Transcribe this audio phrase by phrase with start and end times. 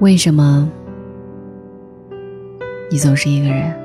[0.00, 0.66] 为什么
[2.90, 3.78] 你总是一个人？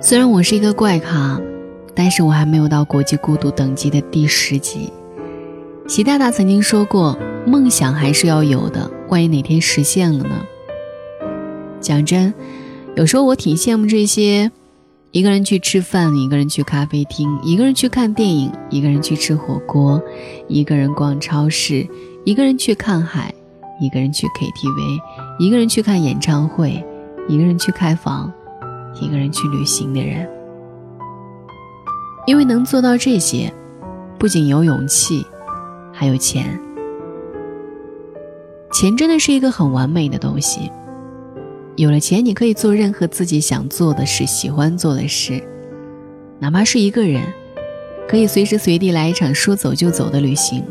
[0.00, 1.40] 虽然我是一个怪咖，
[1.94, 4.92] 但是我还没有到国际孤独等级的第十级。
[5.86, 7.16] 习大大曾经说过
[7.46, 10.44] ：“梦想还是要有的，万一哪天实现了呢？”
[11.78, 12.34] 讲真，
[12.96, 14.50] 有时候我挺羡慕这些。
[15.12, 20.02] 一个人去吃饭，一个人去咖啡厅，一个人去看电影，一个人去吃火锅，
[20.48, 21.86] 一个人逛超市，
[22.24, 23.34] 一个人去看海，
[23.78, 24.98] 一个人去 KTV，
[25.38, 26.82] 一个人去看演唱会，
[27.28, 28.32] 一个人去开房，
[29.02, 30.26] 一个人去旅行的人。
[32.26, 33.52] 因为能做到这些，
[34.18, 35.26] 不仅有勇气，
[35.92, 36.58] 还有钱。
[38.72, 40.72] 钱真的是一个很完美的东西。
[41.76, 45.42] 有了钱，你可以做任何自己想做的事、喜欢做的事，
[46.38, 47.22] 哪怕是一个人，
[48.06, 50.62] 可以随时随地来一场说走就走的旅行。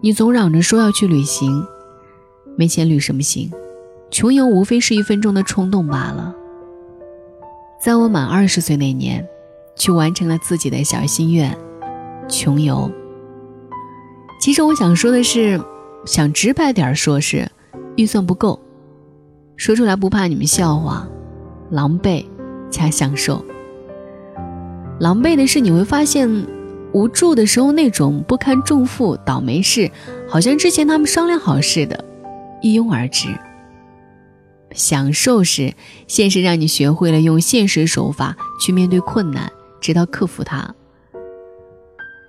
[0.00, 1.62] 你总嚷着说要去旅行，
[2.56, 3.50] 没钱旅什么行？
[4.10, 6.34] 穷游无非是一分钟的冲动罢了。
[7.80, 9.26] 在我满二十岁那年，
[9.76, 11.54] 去完成了自己的小心愿——
[12.28, 12.90] 穷游。
[14.40, 15.60] 其实我想说的是，
[16.06, 17.46] 想直白点说，是
[17.96, 18.58] 预算不够。
[19.60, 21.06] 说出来不怕你们笑话，
[21.68, 22.24] 狼狈
[22.70, 23.44] 加享受。
[24.98, 26.46] 狼狈的是你会发现，
[26.94, 29.90] 无助的时候那种不堪重负、倒霉事，
[30.26, 32.02] 好像之前他们商量好似的，
[32.62, 33.28] 一拥而至。
[34.72, 35.74] 享受是
[36.06, 40.74] 现实让你学会了用现实手法去面对困难，直到克服它。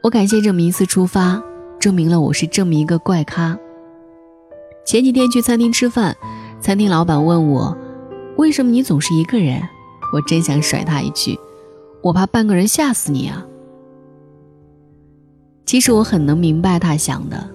[0.04, 1.42] 我感谢这么一次出发，
[1.80, 3.58] 证明了我是这么一个怪咖。
[4.86, 6.14] 前几天去餐厅吃饭。
[6.62, 7.76] 餐厅老板问我
[8.38, 9.62] ：“为什么你总是一个人？”
[10.14, 11.40] 我真想甩他一句
[12.03, 13.44] ：“我怕半个人吓死你啊！”
[15.66, 17.50] 其实我很能明白他想的，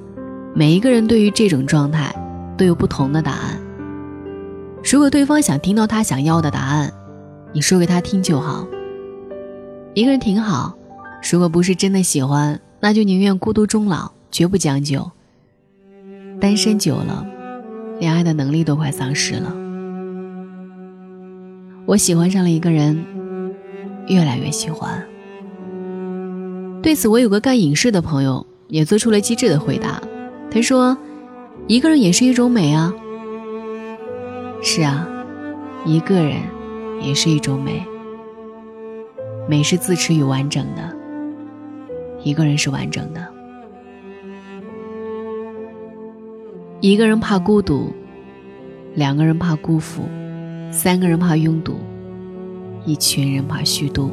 [0.54, 2.14] 每一个人对于这种状态
[2.56, 3.60] 都有不同的答案。
[4.82, 6.92] 如果对方想听到他想要的答案，
[7.52, 8.66] 你说给他听就好。
[9.94, 10.74] 一个人挺好，
[11.30, 15.10] 如果不是真的喜欢，那就宁愿孤独终老，绝不将就。
[16.40, 17.26] 单身久了。
[17.98, 19.54] 恋爱的能力都快丧失了。
[21.86, 23.04] 我喜欢上了一个人，
[24.08, 25.04] 越来越喜欢。
[26.82, 30.00] 对此，我有个干影视的朋友也做出了机智的回答。
[30.50, 30.96] 他说
[31.66, 32.92] ：“一个人也是一种美啊。”
[34.62, 35.08] 是啊，
[35.84, 36.36] 一个人
[37.00, 37.84] 也是一种美。
[39.48, 40.96] 美是自持与完整的，
[42.24, 43.35] 一个人是完整的。
[46.80, 47.90] 一个人怕孤独，
[48.94, 50.02] 两个人怕辜负，
[50.70, 51.80] 三个人怕拥堵，
[52.84, 54.10] 一群人怕虚度。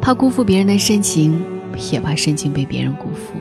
[0.00, 1.40] 怕辜负别人的深情，
[1.92, 3.34] 也怕深情被别人辜负。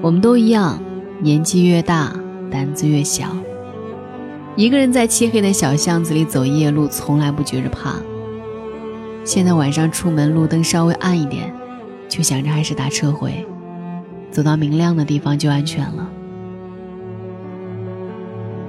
[0.00, 0.80] 我们都一样，
[1.20, 2.10] 年纪越大，
[2.50, 3.36] 胆子越小。
[4.56, 7.96] 一个人在漆黑的小巷子里走夜路，从来不觉着怕。
[9.24, 11.52] 现在晚上出门，路灯稍微暗一点，
[12.08, 13.44] 就想着还是打车回，
[14.30, 16.10] 走到明亮的地方就安全了。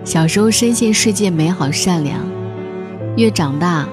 [0.03, 2.19] 小时候深陷世界美好善良，
[3.15, 3.87] 越长大，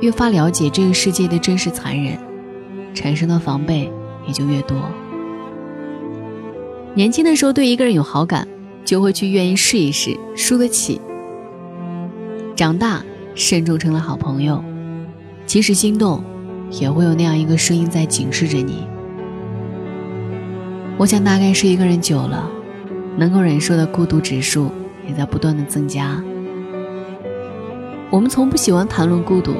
[0.00, 2.16] 越发了解这个世界的真实残忍，
[2.94, 3.90] 产生的防备
[4.26, 4.76] 也就越多。
[6.94, 8.46] 年轻的时候对一个人有好感，
[8.84, 11.00] 就会去愿意试一试，输得起。
[12.54, 13.02] 长大
[13.34, 14.62] 慎重成了好朋友，
[15.44, 16.22] 即使心动，
[16.70, 18.86] 也会有那样一个声音在警示着你。
[20.98, 22.48] 我想大概是一个人久了，
[23.18, 24.70] 能够忍受的孤独指数。
[25.08, 26.22] 也在不断的增加。
[28.10, 29.54] 我们从不喜欢谈论孤独，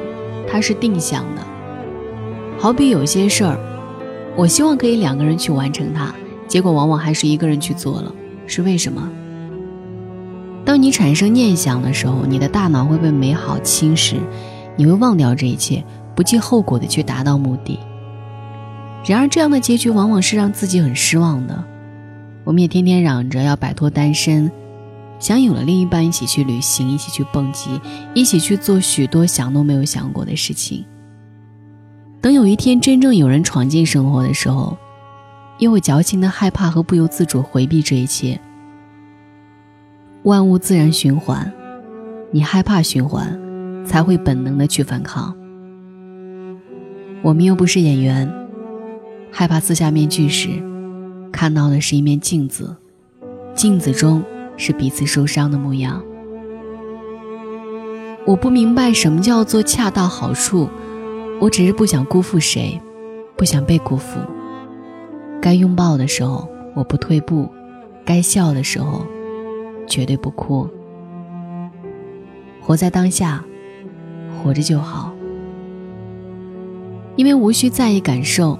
[0.49, 1.41] 它是定向的。
[2.57, 3.57] 好比有些事儿，
[4.35, 6.13] 我希望可以两个人去完成它，
[6.47, 8.11] 结果往往还是一个人去做了，
[8.45, 9.09] 是为什么？
[10.65, 14.15] 当你产生念想的时候，你的大脑会被美好侵蚀，
[14.75, 15.83] 你会忘掉这一切，
[16.15, 17.79] 不计后果的去达到目的。
[19.05, 21.63] 然而，这样的结局往往是让自己很失望的。
[22.43, 24.51] 我们也天天嚷着要摆脱单身。
[25.19, 27.79] 想有了另一半，一起去旅行，一起去蹦极，
[28.13, 30.85] 一起去做许多想都没有想过的事情。
[32.21, 34.77] 等有一天真正有人闯进生活的时候，
[35.59, 38.39] 又会矫情的害怕和不由自主回避这一切。
[40.23, 41.51] 万物自然循环，
[42.31, 43.39] 你害怕循环，
[43.85, 45.35] 才会本能的去反抗。
[47.23, 48.31] 我们又不是演员，
[49.31, 50.49] 害怕撕下面具时，
[51.31, 52.75] 看到的是一面镜子，
[53.55, 54.23] 镜子中。
[54.57, 56.03] 是彼此受伤的模样。
[58.25, 60.67] 我不明白什么叫做恰到好处，
[61.39, 62.77] 我只是不想辜负谁，
[63.37, 64.19] 不想被辜负。
[65.39, 67.47] 该拥抱的时候，我不退步；
[68.03, 69.05] 该笑的时候，
[69.87, 70.67] 绝对不哭。
[72.59, 73.45] 活在当下，
[74.43, 75.13] 活着就好。
[77.15, 78.59] 因为无需在意感受，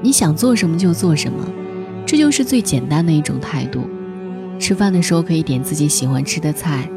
[0.00, 1.44] 你想做什么就做什么，
[2.06, 3.80] 这就是最简单的一种态度。
[4.58, 6.88] 吃饭的时候可以点自己喜欢吃的菜，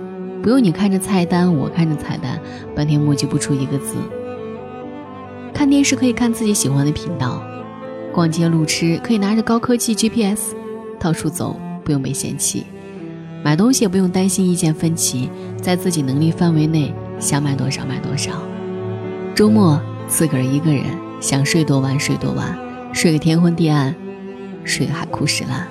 [0.41, 2.39] 不用你看着菜单，我看着菜单，
[2.75, 3.95] 半天磨叽不出一个字。
[5.53, 7.41] 看电视可以看自己喜欢的频道，
[8.13, 10.53] 逛街路痴可以拿着高科技 GPS
[10.99, 12.65] 到处走，不用被嫌弃。
[13.43, 15.29] 买东西也不用担心意见分歧，
[15.61, 18.31] 在自己能力范围内，想买多少买多少。
[19.35, 20.83] 周末自个儿一个人，
[21.19, 22.57] 想睡多晚睡多晚，
[22.93, 23.93] 睡个天昏地暗，
[24.63, 25.67] 睡个海枯石烂。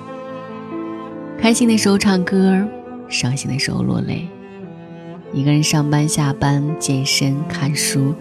[1.39, 2.67] 开心的时候唱歌，
[3.07, 4.27] 伤心的时候落泪。
[5.31, 8.13] 一个人上班、下班、健身、看书，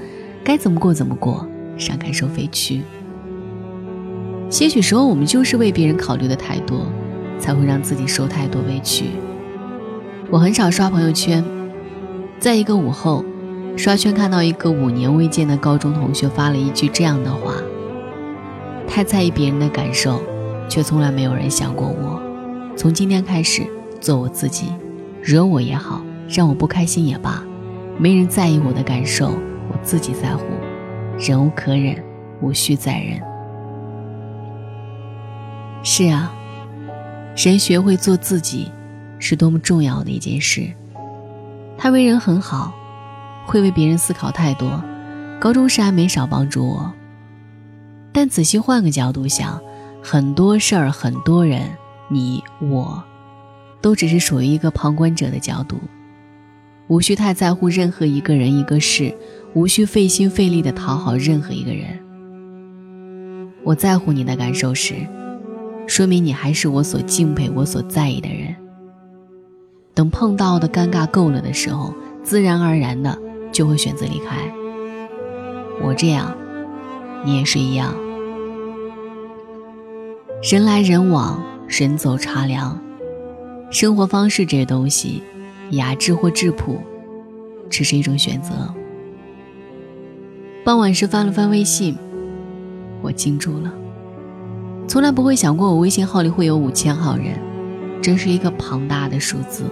[0.44, 1.48] 该怎么过怎么过，
[1.78, 2.82] 上感受废墟。
[4.50, 6.86] 些许时候，我们就是为别人考虑的太多，
[7.38, 9.06] 才会让自己受太多委屈。
[10.30, 11.42] 我很少刷朋友圈，
[12.38, 13.24] 在一个午后，
[13.76, 17.54] 刷圈看到一个五年未见的高中同学发了一句这样的话：
[18.86, 20.20] 太在意别人的感受，
[20.68, 22.22] 却从来没有人想过我。
[22.76, 23.66] 从今天开始，
[24.02, 24.66] 做我自己，
[25.22, 27.42] 惹我也好，让我不开心也罢，
[27.98, 29.30] 没人在意我的感受，
[29.70, 30.44] 我自己在乎。
[31.18, 31.96] 忍无可忍，
[32.42, 33.18] 无需再忍。
[35.82, 36.30] 是啊，
[37.34, 38.70] 谁学会做自己，
[39.18, 40.70] 是多么重要的一件事。
[41.78, 42.74] 他为人很好，
[43.46, 44.82] 会为别人思考太多，
[45.40, 46.92] 高中时还没少帮助我。
[48.12, 49.58] 但仔细换个角度想，
[50.02, 51.62] 很多事儿，很多人。
[52.08, 53.02] 你我，
[53.80, 55.76] 都只是属于一个旁观者的角度，
[56.86, 59.12] 无需太在乎任何一个人一个事，
[59.54, 61.98] 无需费心费力的讨好任何一个人。
[63.64, 64.94] 我在乎你的感受时，
[65.88, 68.54] 说明你还是我所敬佩、我所在意的人。
[69.92, 71.92] 等碰到的尴尬够了的时候，
[72.22, 73.18] 自然而然的
[73.50, 74.36] 就会选择离开。
[75.82, 76.36] 我这样，
[77.24, 77.92] 你也是一样。
[80.42, 81.55] 人来人往。
[81.78, 82.80] 人走茶凉，
[83.68, 85.22] 生活方式这东西，
[85.72, 86.80] 雅致或质朴，
[87.68, 88.72] 只是一种选择。
[90.64, 91.94] 傍晚时翻了翻微信，
[93.02, 93.70] 我惊住了。
[94.88, 97.38] 从来不会想过我微信号里会有五千号人，
[98.00, 99.64] 真是一个庞大的数字。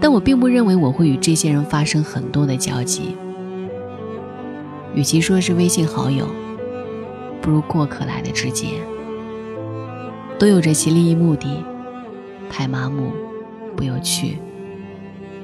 [0.00, 3.16] 但我并不认为我会与这些人发生很多的交集。
[4.94, 6.28] 与其说是微信好友，
[7.40, 8.68] 不如过客来的直接。
[10.42, 11.46] 都有着其利益目的，
[12.50, 13.12] 太麻木，
[13.76, 14.38] 不有趣。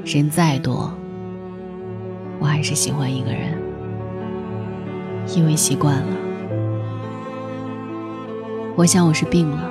[0.04, 0.92] 人再多，
[2.40, 3.56] 我还是喜欢一个人，
[5.36, 6.08] 因为习惯了。
[8.74, 9.70] 我想我是病了，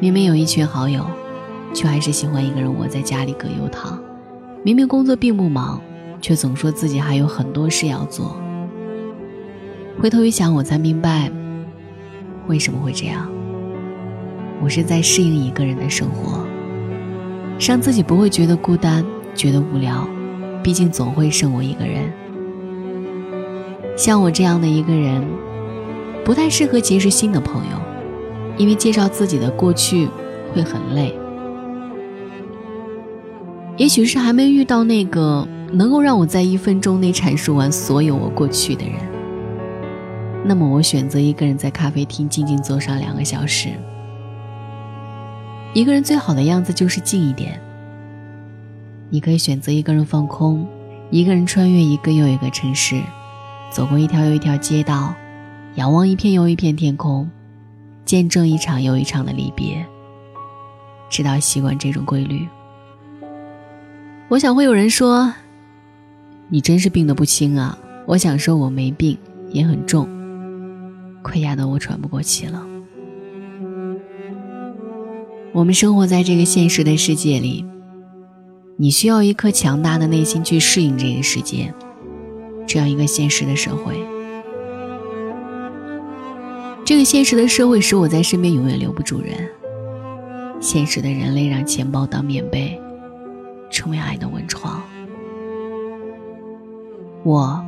[0.00, 1.02] 明明有一群好友，
[1.72, 3.98] 却还是喜欢一个人窝在家里葛优躺。
[4.62, 5.80] 明明工作并不忙，
[6.20, 8.36] 却总说自己还有很多事要做。
[9.98, 11.32] 回头一想，我才明白。
[12.46, 13.28] 为什么会这样？
[14.62, 16.46] 我是在适应一个人的生活，
[17.58, 19.04] 让自己不会觉得孤单、
[19.34, 20.06] 觉得无聊。
[20.62, 22.10] 毕竟总会剩我一个人。
[23.96, 25.22] 像我这样的一个人，
[26.24, 27.78] 不太适合结识新的朋友，
[28.56, 30.08] 因为介绍自己的过去
[30.54, 31.14] 会很累。
[33.76, 38.94] 也许是还没遇到那个能够让我在一分钟内阐述完所有我过去的人。
[40.46, 43.70] 那么我选择一个人在咖啡厅静静坐上两个小时。
[45.72, 47.58] 一个人最好的样子就是静一点。
[49.08, 50.68] 你可以选择一个人放空，
[51.10, 53.00] 一个人穿越一个又一个城市，
[53.70, 55.14] 走过一条又一条街道，
[55.76, 57.30] 仰望一片又一片天空，
[58.04, 59.84] 见证一场又一场的离别，
[61.08, 62.46] 直到习惯这种规律。
[64.28, 65.32] 我想会有人说
[66.48, 69.16] ：“你真是病得不轻啊！”我想说我没病，
[69.50, 70.08] 也很重。
[71.24, 72.64] 快压得我喘不过气了。
[75.52, 77.64] 我们生活在这个现实的世界里，
[78.76, 81.72] 你需要一颗强大的内心去适应这个世界，
[82.66, 83.94] 这样一个现实的社会。
[86.84, 89.48] 这个现实的社会使我在身边永远留不住人。
[90.60, 92.78] 现实的人类让钱包当棉被，
[93.70, 94.82] 成为爱的温床。
[97.22, 97.64] 我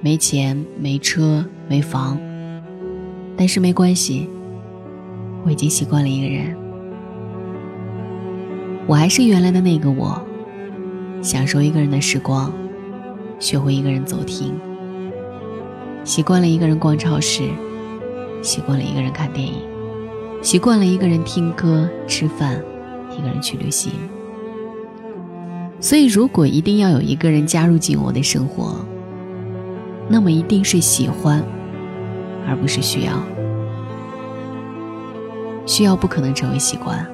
[0.00, 2.18] 没钱，没车，没房。
[3.38, 4.28] 但是没关系，
[5.44, 6.56] 我已经习惯了一个人。
[8.84, 10.20] 我还是原来的那个我，
[11.22, 12.52] 享受一个人的时光，
[13.38, 14.52] 学会一个人走停。
[16.02, 17.48] 习惯了一个人逛超市，
[18.42, 19.54] 习惯了一个人看电影，
[20.42, 22.60] 习惯了一个人听歌、吃饭，
[23.16, 23.92] 一个人去旅行。
[25.78, 28.84] 所以，如果一定要有一个人加入进我的生活，
[30.08, 31.40] 那么一定是喜欢，
[32.46, 33.12] 而不是需要。
[35.66, 37.06] 需要不可能成为习惯，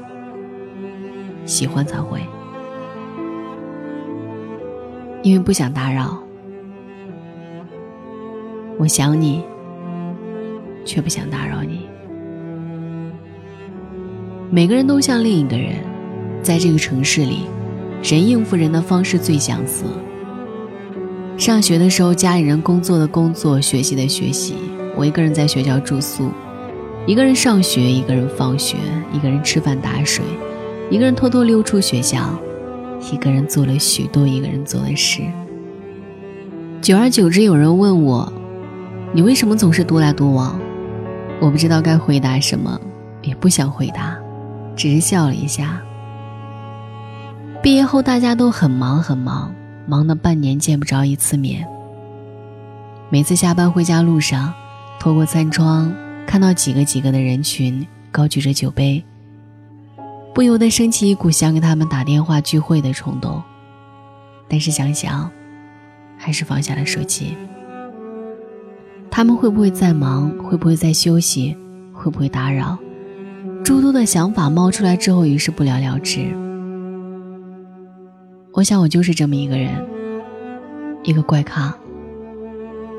[1.44, 2.20] 喜欢才会。
[5.22, 6.22] 因为不想打扰，
[8.78, 9.42] 我想你，
[10.84, 11.86] 却不想打扰你。
[14.50, 15.76] 每个人都像另一个人，
[16.42, 17.46] 在这个城市里，
[18.02, 19.84] 人应付人的方式最相似。
[21.36, 24.54] 上学的时候，家里人工作的工作，学习的学习，
[24.96, 26.30] 我一个人在学校住宿，
[27.06, 28.76] 一个人上学，一个人放学，
[29.12, 30.24] 一个人吃饭打水，
[30.90, 32.20] 一个人偷偷溜出学校。
[33.12, 35.20] 一个人做了许多一个人做的事，
[36.80, 38.32] 久而久之，有人问我
[39.12, 40.58] ：“你为什么总是独来独往？”
[41.38, 42.80] 我不知道该回答什么，
[43.20, 44.16] 也不想回答，
[44.74, 45.82] 只是笑了一下。
[47.62, 49.54] 毕业后，大家都很忙很忙，
[49.86, 51.66] 忙的半年见不着一次面。
[53.10, 54.54] 每次下班回家路上，
[55.04, 55.94] 透过餐窗
[56.26, 59.04] 看到几个几个的人群，高举着酒杯。
[60.32, 63.42] 不由得升起一股想给他们打电话聚会的冲动，
[64.48, 65.30] 但是想想，
[66.16, 67.36] 还是放下了手机。
[69.10, 70.30] 他们会不会在忙？
[70.38, 71.54] 会不会在休息？
[71.92, 72.78] 会不会打扰？
[73.62, 76.24] 诸多的想法冒出来之后，于是不了了之。
[78.54, 79.70] 我想，我就是这么一个人，
[81.02, 81.76] 一个怪咖，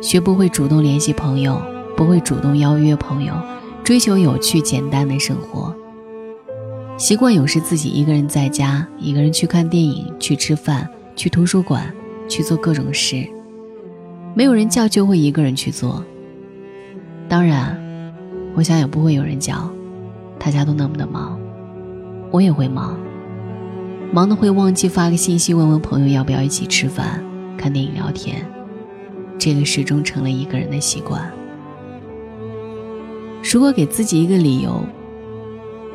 [0.04, 1.60] 学不会主动联系朋友，
[1.96, 3.34] 不会主动邀约朋友，
[3.84, 5.76] 追求有趣简单的生活。
[6.98, 11.94] 习惯有时自己一个人在家，一个人去看电影、去吃饭、去图书馆、
[12.28, 13.28] 去做各种事，
[14.34, 16.04] 没有人叫就会一个人去做。
[17.28, 17.78] 当然，
[18.56, 19.70] 我想也不会有人叫，
[20.40, 21.40] 大家都那么的忙，
[22.32, 22.98] 我也会忙，
[24.14, 27.24] 忙的会忘记发个信息问问朋友要不要一起吃饭、
[27.58, 28.46] 看电影、聊天，
[29.38, 31.30] 这个始终成了一个人的习惯。
[33.54, 34.84] 如果给自己一个理由。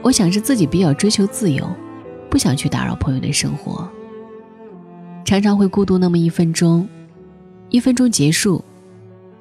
[0.03, 1.69] 我想是自己比较追求自由，
[2.31, 3.87] 不想去打扰朋友的生活。
[5.27, 6.89] 常常会孤独那么一分钟，
[7.69, 8.65] 一分钟结束，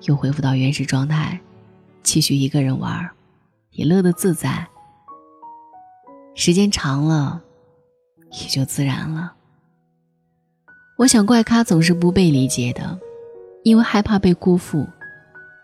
[0.02, 1.40] 又恢复到原始状态，
[2.04, 3.10] 继续一个人玩，
[3.72, 4.68] 也乐得自在。
[6.36, 7.42] 时间长了，
[8.42, 9.34] 也就自然了。
[10.98, 13.00] 我想怪咖总是不被理解的，
[13.64, 14.86] 因为害怕被辜负，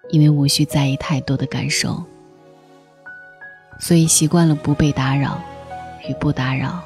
[0.10, 2.02] 因为无需在意太多的感受。
[3.79, 5.39] 所以习惯了不被打扰
[6.08, 6.82] 与不打扰，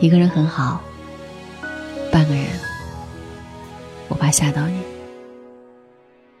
[0.00, 0.80] 一个人很好，
[2.12, 2.44] 半个人
[4.08, 4.82] 我怕吓到你。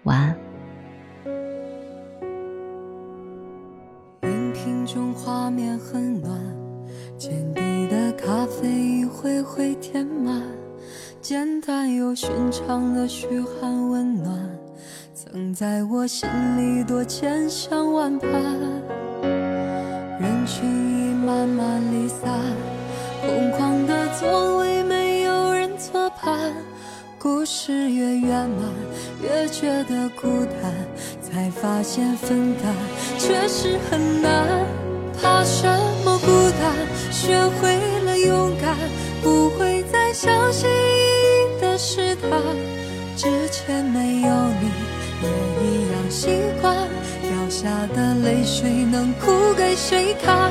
[0.02, 0.36] 晚安。
[4.22, 6.38] 荧屏中画面很暖，
[7.16, 10.42] 见底的咖啡一回回填满，
[11.22, 14.53] 简单又寻常的嘘寒问暖。
[15.14, 16.28] 曾在我心
[16.58, 18.28] 里多千想万盼，
[20.18, 22.28] 人群已慢慢离散，
[23.22, 26.52] 空旷的座位没有人坐伴。
[27.16, 28.68] 故事越圆满，
[29.22, 30.74] 越觉得孤单，
[31.22, 32.74] 才发现分担
[33.16, 34.66] 确实很难。
[35.22, 35.64] 怕什
[36.04, 36.26] 么孤
[36.60, 36.74] 单？
[37.12, 38.76] 学会了勇敢，
[39.22, 42.32] 不会再小心翼翼的试探。
[43.16, 44.28] 之前没有
[44.60, 44.93] 你。
[45.24, 46.28] 也一样习
[46.60, 46.76] 惯，
[47.22, 50.50] 掉下的泪水能哭给谁看？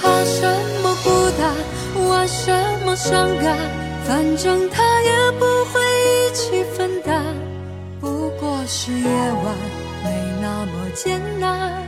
[0.00, 0.46] 怕什
[0.82, 2.52] 么孤单，玩什
[2.84, 3.56] 么伤感，
[4.06, 7.24] 反正他也不会一起分担。
[7.98, 9.56] 不过是夜晚，
[10.04, 10.10] 没
[10.40, 11.82] 那么艰难。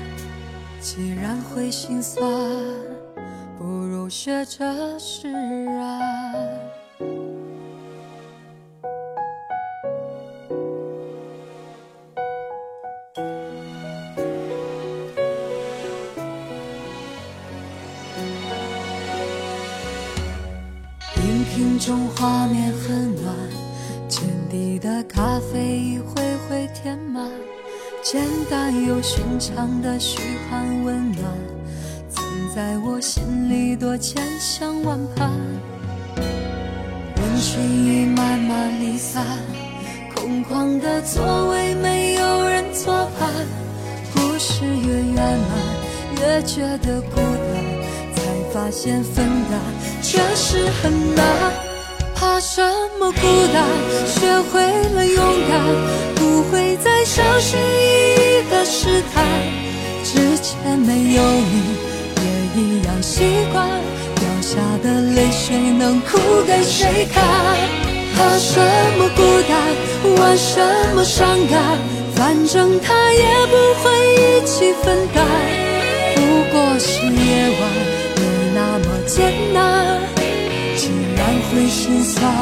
[0.81, 2.29] 既然会心酸，
[3.59, 6.58] 不如学着释然。
[37.49, 39.25] 人群已慢慢离散，
[40.15, 43.31] 空旷的座位没有人作伴。
[44.13, 47.65] 故事越圆满，越觉得孤单，
[48.15, 48.21] 才
[48.53, 49.59] 发现分担
[50.03, 51.25] 确实很难。
[52.15, 52.61] 怕什
[53.01, 53.19] 么孤
[53.55, 53.65] 单？
[54.07, 54.61] 学会
[54.93, 55.65] 了勇敢，
[56.17, 59.25] 不会再小心翼翼的试探。
[60.05, 61.63] 之前没有你，
[62.21, 63.25] 也一样习
[63.55, 63.67] 惯。
[64.83, 67.25] 的泪水能哭给谁看？
[68.17, 68.61] 怕什
[68.99, 69.57] 么孤单？
[70.17, 70.61] 玩什
[70.95, 71.79] 么伤感？
[72.15, 75.25] 反正他也不会一起分担。
[76.17, 76.21] 不
[76.51, 77.61] 过是夜晚，
[78.17, 78.23] 没
[78.55, 80.01] 那么艰难。
[80.77, 81.21] 既然
[81.51, 82.33] 会心酸，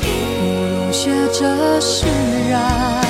[0.00, 2.06] 不如学着释
[2.50, 3.03] 然。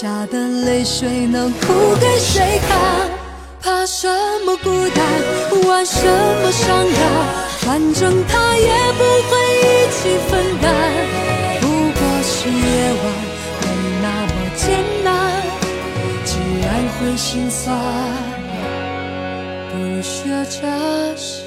[0.00, 1.66] 下的泪水能哭
[2.00, 3.10] 给谁看？
[3.60, 4.06] 怕什
[4.46, 5.04] 么孤单？
[5.68, 6.06] 玩什
[6.40, 7.02] 么伤感？
[7.62, 10.72] 反正他也不会一起分担。
[11.60, 11.66] 不
[11.98, 13.04] 过是夜晚，
[13.60, 13.66] 没
[14.00, 14.68] 那么艰
[15.02, 15.42] 难。
[16.24, 17.76] 既然会心酸，
[19.72, 20.60] 不如学着
[21.16, 21.42] 释